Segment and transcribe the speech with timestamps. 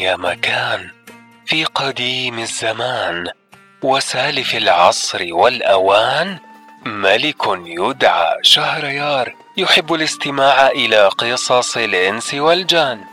[0.00, 0.90] يا مكان
[1.46, 3.28] في قديم الزمان
[3.82, 6.38] وسالف العصر والأوان
[6.86, 13.04] ملك يدعى شهريار يحب الاستماع إلى قصص الإنس والجان.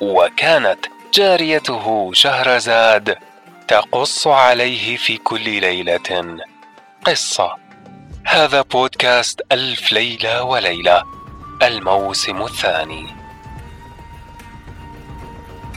[0.00, 3.18] وكانت جاريته شهرزاد
[3.68, 6.38] تقص عليه في كل ليلة
[7.04, 7.56] قصة.
[8.26, 11.02] هذا بودكاست ألف ليلة وليلة
[11.62, 13.23] الموسم الثاني.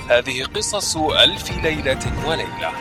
[0.09, 2.71] هذه قصص ألف ليلة وليلة.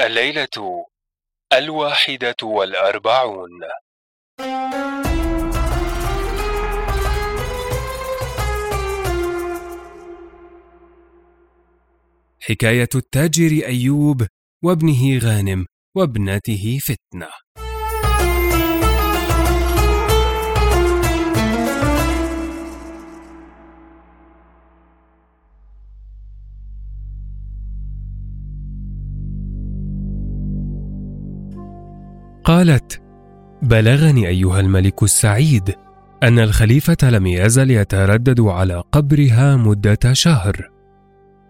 [0.00, 0.86] الليلة
[1.52, 3.50] الواحدة والأربعون.
[12.40, 14.26] حكاية التاجر أيوب
[14.64, 15.66] وابنه غانم.
[15.96, 17.26] وابنته فتنة.
[32.44, 33.02] قالت
[33.62, 35.74] بلغني أيها الملك السعيد
[36.22, 40.70] أن الخليفة لم يزل يتردد على قبرها مدة شهر.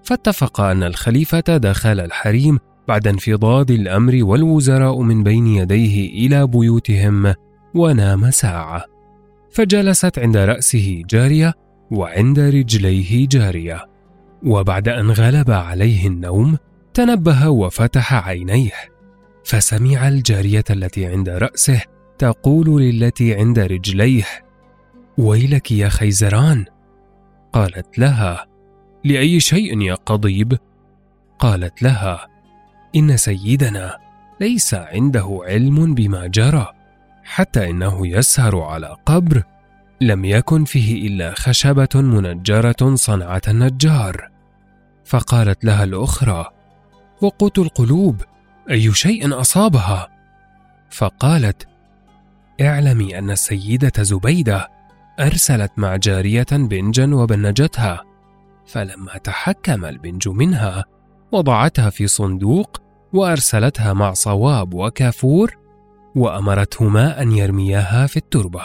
[0.03, 2.59] فاتفق أن الخليفة دخل الحريم
[2.89, 7.35] بعد انفضاض الأمر والوزراء من بين يديه إلى بيوتهم
[7.75, 8.85] ونام ساعة.
[9.51, 11.55] فجلست عند رأسه جارية
[11.91, 13.87] وعند رجليه جارية.
[14.43, 16.57] وبعد أن غلب عليه النوم
[16.95, 18.73] تنبه وفتح عينيه.
[19.45, 21.83] فسمع الجارية التي عند رأسه
[22.19, 24.25] تقول للتي عند رجليه
[25.19, 26.65] ويلك يا خيزران؟
[27.53, 28.47] قالت لها
[29.05, 30.59] لأي شيء يا قضيب؟
[31.39, 32.27] قالت لها
[32.97, 33.99] إن سيدنا
[34.41, 36.73] ليس عنده علم بما جرى
[37.25, 39.43] حتى إنه يسهر على قبر
[40.01, 44.31] لم يكن فيه إلا خشبة منجرة صنعة النجار.
[45.05, 46.47] فقالت لها الأخرى
[47.23, 48.23] وقوت القلوب
[48.71, 50.09] أي شيء أصابها؟
[50.91, 51.69] فقالت
[52.61, 54.71] اعلمي أن السيدة زبيدة
[55.21, 58.05] أرسلت مع جاريه بنجا وبنجتها
[58.67, 60.85] فلما تحكم البنج منها.
[61.33, 62.83] وضعتها في صندوق
[63.13, 65.57] وأرسلتها مع صواب وكافور
[66.17, 68.63] وأمرتهما أن يرمياها في التربة.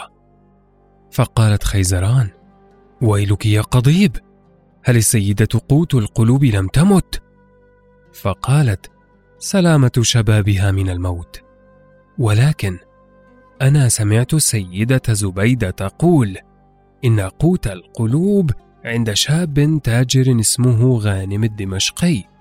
[1.10, 2.30] فقالت خيزران
[3.02, 4.16] ويلك يا قضيب
[4.84, 7.22] هل السيدة قوت القلوب لم تمت؟
[8.14, 8.90] فقالت
[9.38, 11.40] سلامة شبابها من الموت
[12.18, 12.78] ولكن
[13.62, 16.38] أنا سمعت السيدة زبيدة تقول
[17.04, 18.50] إن قوت القلوب
[18.84, 22.31] عند شاب تاجر اسمه غانم الدمشقي.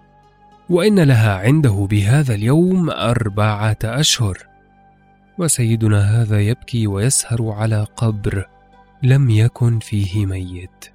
[0.71, 4.37] وإن لها عنده بهذا اليوم أربعة أشهر.
[5.37, 8.47] وسيدنا هذا يبكي ويسهر على قبر
[9.03, 10.85] لم يكن فيه ميت.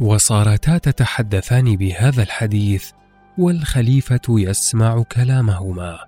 [0.00, 2.90] وصارتا تتحدثان بهذا الحديث
[3.38, 5.98] والخليفة يسمع كلامهما.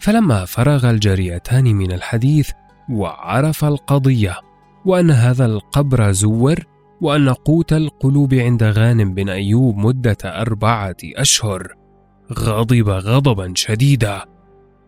[0.00, 2.50] فلما فرغ الجاريتان من الحديث
[2.90, 4.36] وعرف القضية
[4.84, 6.64] وأن هذا القبر زور
[7.00, 11.74] وأن قوت القلوب عند غانم بن أيوب مدة أربعة أشهر
[12.32, 14.24] غضب غضبا شديدا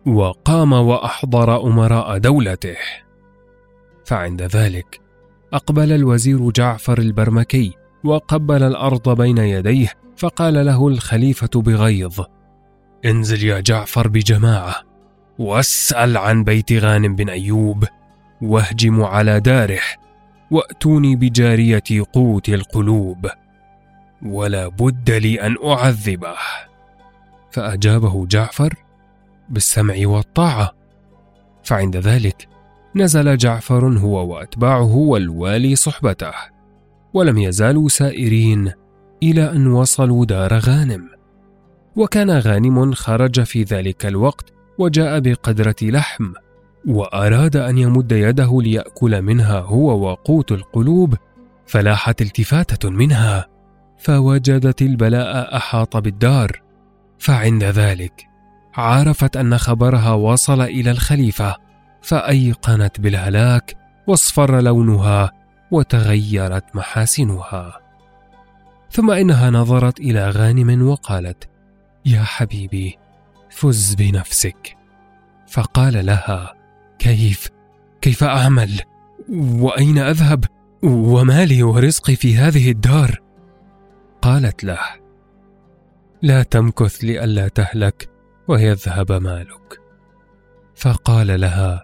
[0.05, 2.77] وقام وأحضر أمراء دولته.
[4.05, 5.01] فعند ذلك
[5.53, 7.73] أقبل الوزير جعفر البرمكي
[8.03, 12.19] وقبل الأرض بين يديه فقال له الخليفة بغيظ
[13.05, 14.75] انزل يا جعفر بجماعة
[15.39, 17.85] واسأل عن بيت غانم بن أيوب
[18.41, 19.79] واهجموا على داره
[20.51, 21.83] وأتوني بجارية
[22.13, 23.27] قوت القلوب
[24.25, 26.35] ولا بد لي أن أعذبه.
[27.51, 28.73] فأجابه جعفر
[29.49, 30.71] بالسمع والطاعة.
[31.63, 32.47] فعند ذلك
[32.95, 36.33] نزل جعفر هو وأتباعه والوالي صحبته
[37.13, 38.71] ولم يزالوا سائرين
[39.23, 41.09] إلى أن وصلوا دار غانم.
[41.95, 46.33] وكان غانم خرج في ذلك الوقت وجاء بقدرة لحم.
[46.87, 51.15] وأراد أن يمد يده ليأكل منها هو وقوت القلوب
[51.65, 53.47] فلاحت التفاتة منها
[53.97, 56.61] فوجدت البلاء أحاط بالدار.
[57.19, 58.27] فعند ذلك
[58.73, 61.55] عرفت أن خبرها وصل إلى الخليفة
[62.01, 65.31] فأيقنت بالهلاك واصفر لونها
[65.71, 67.79] وتغيرت محاسنها.
[68.91, 71.49] ثم إنها نظرت إلى غانم وقالت
[72.05, 72.97] يا حبيبي
[73.49, 74.77] فز بنفسك.
[75.47, 76.60] فقال لها
[77.01, 77.49] كيف؟
[78.01, 78.81] كيف أعمل؟
[79.29, 80.45] وأين أذهب؟
[80.83, 83.21] ومالي ورزقي في هذه الدار؟
[84.21, 84.79] قالت له
[86.21, 88.09] لا تمكث لئلا تهلك
[88.47, 89.81] ويذهب مالك.
[90.75, 91.83] فقال لها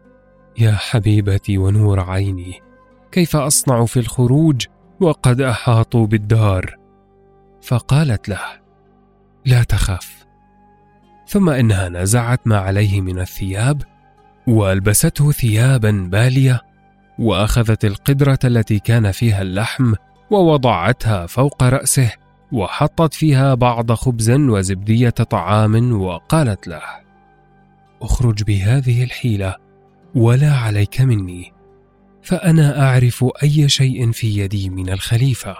[0.58, 2.62] يا حبيبتي ونور عيني
[3.12, 4.66] كيف أصنع في الخروج
[5.00, 6.78] وقد أحاطوا بالدار؟
[7.62, 8.42] فقالت له
[9.46, 10.26] لا تخف
[11.28, 13.97] ثم إنها نزعت ما عليه من الثياب
[14.48, 16.62] والبسته ثيابا بالية
[17.20, 19.94] وأخذت القدرة التي كان فيها اللحم
[20.32, 22.12] ووضعتها فوق رأسه
[22.52, 26.82] وحطت فيها بعض خبز وزبدية طعام وقالت له
[28.02, 29.56] أخرج بهذه الحيلة
[30.16, 31.54] ولا عليك مني
[32.22, 35.56] فأنا أعرف أي شيء في يدي من الخليفة.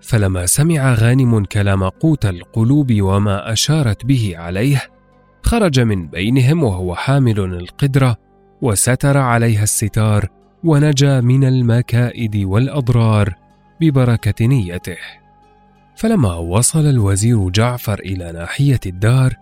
[0.00, 4.82] فلما سمع غانم كلام قوت القلوب وما أشارت به عليه
[5.42, 8.16] خرج من بينهم وهو حامل القدرة
[8.62, 10.28] وستر عليها الستار
[10.64, 13.34] ونجا من المكائد والأضرار
[13.80, 14.96] ببركة نيته.
[15.96, 19.34] فلما وصل الوزير جعفر إلى ناحية الدار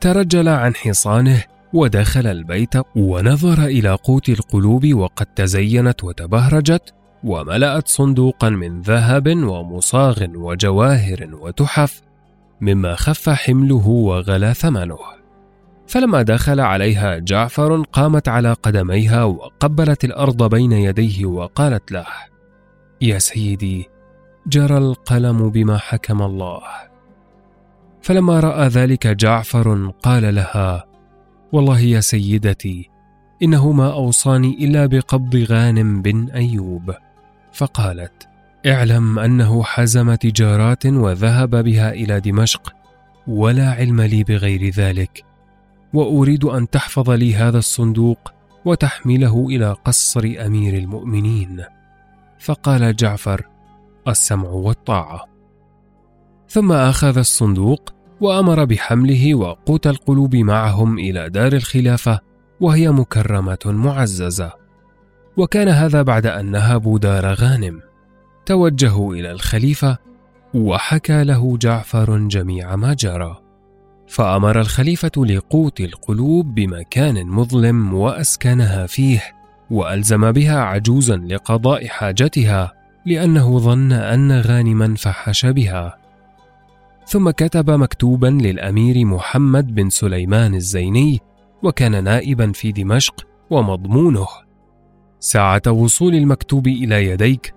[0.00, 6.94] ترجل عن حصانه ودخل البيت ونظر إلى قوت القلوب وقد تزينت وتبهرجت
[7.24, 12.02] وملأت صندوقا من ذهب ومصاغ وجواهر وتحف
[12.60, 14.98] مما خف حمله وغلا ثمنه.
[15.86, 22.06] فلما دخل عليها جعفر قامت على قدميها وقبلت الأرض بين يديه وقالت له
[23.00, 23.88] يا سيدي
[24.46, 26.62] جرى القلم بما حكم الله.
[28.02, 30.84] فلما رأى ذلك جعفر قال لها
[31.52, 32.90] والله يا سيدتي
[33.42, 36.94] إنه ما أوصاني إلا بقبض غانم بن أيوب.
[37.52, 38.28] فقالت
[38.66, 42.74] اعلم أنه حزم تجارات وذهب بها إلى دمشق
[43.26, 45.24] ولا علم لي بغير ذلك.
[45.96, 48.32] وأريد أن تحفظ لي هذا الصندوق
[48.64, 51.64] وتحمله إلى قصر أمير المؤمنين.
[52.38, 53.46] فقال جعفر
[54.08, 55.24] السمع والطاعة.
[56.48, 62.20] ثم أخذ الصندوق وأمر بحمله وقوت القلوب معهم إلى دار الخلافة
[62.60, 64.52] وهي مكرمة معززة.
[65.36, 67.80] وكان هذا بعد أن نهبوا دار غانم.
[68.46, 69.98] توجهوا إلى الخليفة
[70.54, 73.45] وحكى له جعفر جميع ما جرى.
[74.08, 79.22] فأمر الخليفة لقوت القلوب بمكان مظلم وأسكنها فيه
[79.70, 82.72] وألزم بها عجوزا لقضاء حاجتها
[83.06, 85.96] لأنه ظن أن غانما فحش بها.
[87.06, 91.20] ثم كتب مكتوبا للأمير محمد بن سليمان الزيني
[91.62, 94.26] وكان نائبا في دمشق ومضمونه.
[95.20, 97.54] ساعة وصول المكتوب إلى يديك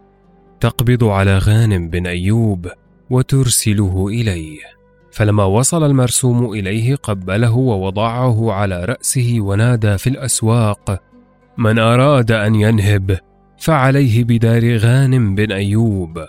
[0.60, 2.68] تقبض على غانم بن أيوب
[3.10, 4.79] وترسله إليه.
[5.12, 11.02] فلما وصل المرسوم إليه قبله ووضعه على رأسه ونادى في الأسواق
[11.58, 13.18] من أراد أن ينهب
[13.58, 16.26] فعليه بدار غانم بن أيوب.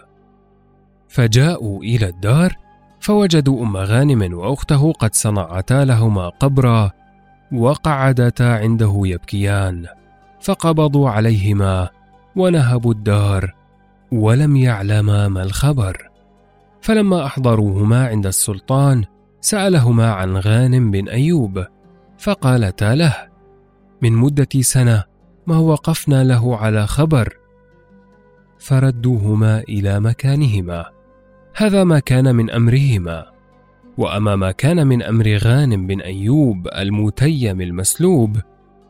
[1.09, 2.56] فجاءوا إلى الدار
[3.00, 6.91] فوجدوا أم غانم وأخته قد صنعتا لهما قبرا
[7.53, 9.87] وقعدتا عنده يبكيان
[10.41, 11.89] فقبضوا عليهما
[12.37, 13.55] ونهبوا الدار
[14.13, 16.09] ولم يعلما ما الخبر.
[16.82, 19.05] فلما أحضروهما عند السلطان
[19.41, 21.65] سألهما عن غانم بن أيوب
[22.19, 23.17] فقالتا له
[24.03, 25.05] من مدة سنة
[25.46, 27.37] ما وقفنا له على خبر؟
[28.58, 30.87] فردوهما إلى مكانهما
[31.56, 33.27] هذا ما كان من أمرهما
[33.99, 38.37] وأما ما كان من أمر غانم بن أيوب المتيم المسلوب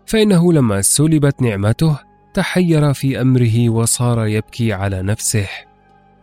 [0.06, 1.98] فإنه لما سلبت نعمته
[2.34, 5.48] تحير في أمره وصار يبكي على نفسه.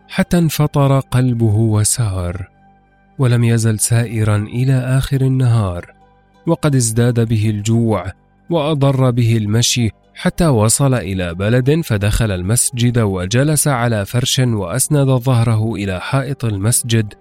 [0.08, 2.48] حتى انفطر قلبه وسار
[3.18, 5.92] ولم يزل سائرا إلى آخر النهار
[6.46, 8.12] وقد ازداد به الجوع
[8.50, 16.00] وأضر به المشي حتى وصل إلى بلد فدخل المسجد وجلس على فرش وأسند ظهره إلى
[16.00, 17.14] حائط المسجد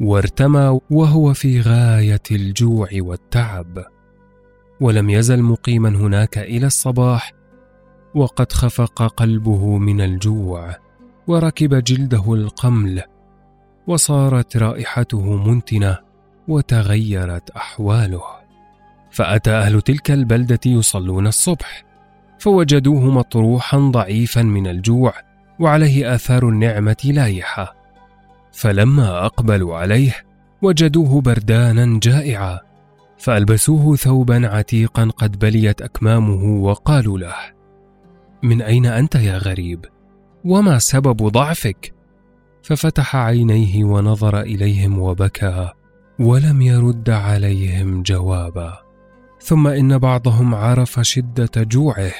[0.00, 3.84] وارتمى وهو في غاية الجوع والتعب.
[4.80, 7.32] ولم يزل مقيما هناك إلى الصباح
[8.14, 10.76] وقد خفق قلبه من الجوع.
[11.30, 13.02] وركب جلده القمل
[13.86, 15.98] وصارت رائحته منتنة
[16.48, 18.22] وتغيرت احواله
[19.10, 21.84] فأتى أهل تلك البلدة يصلون الصبح
[22.38, 25.14] فوجدوه مطروحا ضعيفا من الجوع
[25.60, 27.74] وعليه آثار النعمة لايحة.
[28.52, 30.16] فلما أقبلوا عليه
[30.62, 32.60] وجدوه بردانا جائعا
[33.18, 37.34] فألبسوه ثوبا عتيقا قد بليت أكمامه وقالوا له
[38.42, 39.84] من أين أنت يا غريب؟
[40.44, 41.94] وما سبب ضعفك؟
[42.62, 45.72] ففتح عينيه ونظر إليهم وبكى
[46.18, 48.78] ولم يرد عليهم جوابا.
[49.42, 52.12] ثم إن بعضهم عرف شدة جوعه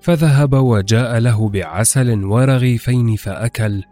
[0.00, 3.82] فذهب وجاء له بعسل ورغيفين فأكل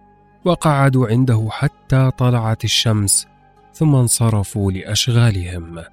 [0.44, 3.26] وقعدوا عنده حتى طلعت الشمس
[3.73, 5.85] ثم انصرفوا لأشغالهم.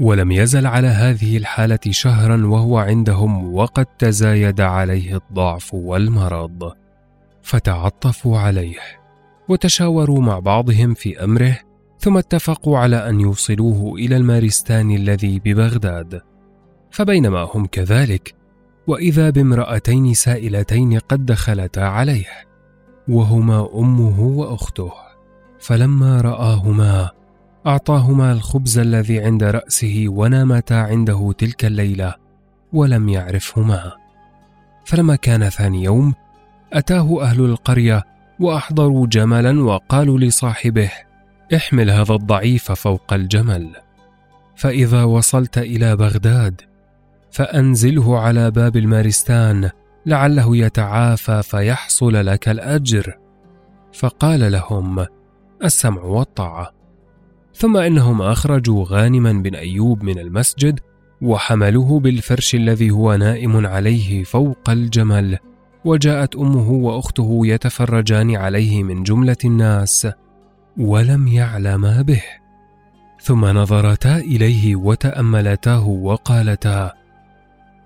[0.00, 6.72] ولم يزل على هذه الحالة شهرا وهو عندهم وقد تزايد عليه الضعف والمرض.
[7.42, 8.78] فتعطفوا عليه
[9.48, 11.58] وتشاوروا مع بعضهم في أمره
[11.98, 16.20] ثم اتفقوا على أن يوصلوه إلى المارستان الذي ببغداد.
[16.90, 18.34] فبينما هم كذلك
[18.86, 22.28] وإذا بامرأتين سائلتين قد دخلتا عليه
[23.08, 24.92] وهما أمه وأخته.
[25.58, 27.19] فلما رآهما
[27.66, 32.14] أعطاهما الخبز الذي عند رأسه ونامتا عنده تلك الليلة
[32.72, 33.92] ولم يعرفهما.
[34.84, 36.14] فلما كان ثاني يوم
[36.72, 38.02] أتاه أهل القرية
[38.40, 40.90] وأحضروا جملا وقالوا لصاحبه
[41.54, 43.68] احمل هذا الضعيف فوق الجمل.
[44.56, 46.60] فإذا وصلت إلى بغداد
[47.30, 49.70] فأنزله على باب المارستان
[50.06, 53.18] لعله يتعافى فيحصل لك الأجر.
[53.92, 55.06] فقال لهم
[55.64, 56.79] السمع والطاعة.
[57.60, 60.80] ثم إنهم أخرجوا غانما بن أيوب من المسجد
[61.22, 65.38] وحملوه بالفرش الذي هو نائم عليه فوق الجمل
[65.84, 70.08] وجاءت أمه وأخته يتفرجان عليه من جملة الناس
[70.78, 72.22] ولم يعلما به.
[73.22, 76.92] ثم نظرتا إليه وتاملتاه وقالتا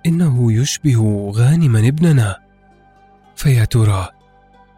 [0.07, 2.37] إنه يشبه غانما ابننا.
[3.37, 4.09] فيا ترى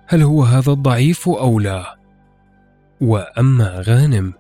[0.06, 1.96] هل هو هذا الضعيف أو لا؟
[3.00, 4.32] وأما غانم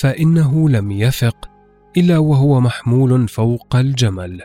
[0.00, 1.50] فإنه لم يفق
[1.96, 4.42] إلا وهو محمول فوق الجمل.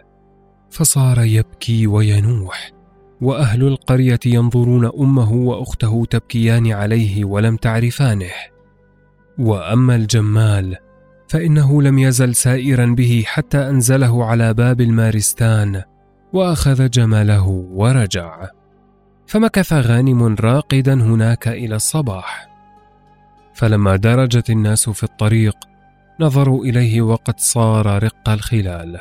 [0.70, 2.72] فصار يبكي وينوح
[3.22, 8.32] وأهل القرية ينظرون أمه وأخته تبكيان عليه ولم تعرفانه.
[9.40, 10.76] وأما الجمال
[11.28, 15.82] فإنه لم يزل سائرا به حتى أنزله على باب المارستان
[16.34, 18.48] وأخذ جمله ورجع.
[19.28, 22.55] فمكث غانم راقدا هناك إلى الصباح.
[23.56, 25.56] فلما درجت الناس في الطريق
[26.20, 29.00] نظروا إليه وقد صار رق الخلال.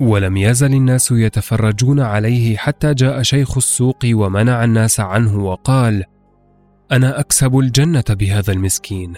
[0.00, 6.04] ولم يزل الناس يتفرجون عليه حتى جاء شيخ السوق ومنع الناس عنه وقال
[6.92, 9.14] أنا أكسب الجنة بهذا المسكين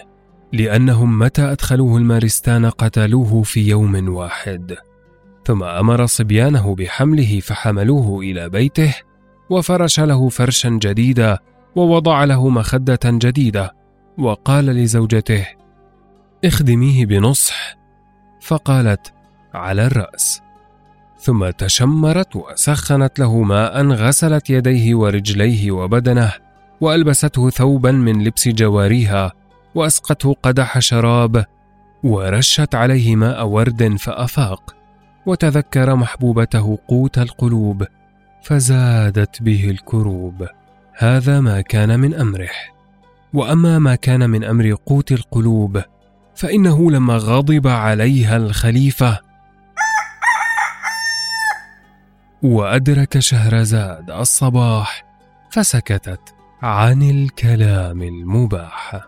[0.53, 4.75] لأنهم متى أدخلوه المارستان قتلوه في يوم واحد.
[5.45, 8.95] ثم أمر صبيانه بحمله فحملوه إلى بيته
[9.49, 11.37] وفرش له فرشا جديدا
[11.75, 13.78] ووضع له مخدة جديدة
[14.19, 15.47] وقال لزوجته
[16.45, 17.77] اخدميه بنصح.
[18.41, 19.13] فقالت
[19.53, 20.41] على الرأس.
[21.19, 26.31] ثم تشمرت وسخنت له ماء غسلت يديه ورجليه وبدنه
[26.81, 29.31] وألبسته ثوبا من لبس جواريها
[29.75, 31.45] وأسقته قدح شراب
[32.03, 34.75] ورشت عليه ماء ورد فأفاق
[35.25, 37.83] وتذكر محبوبته قوت القلوب
[38.43, 40.47] فزادت به الكروب.
[40.93, 42.78] هذا ما كان من أمره.
[43.33, 45.81] وأما ما كان من أمر قوت القلوب
[46.35, 49.19] فإنه لما غضب عليها الخليفة
[52.43, 55.05] وأدرك شهرزاد الصباح
[55.51, 59.07] فسكتت عن الكلام المباح.